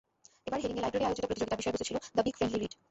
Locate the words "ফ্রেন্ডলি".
2.37-2.57